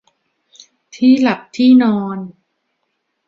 [0.95, 2.17] ที่หลับที่นอน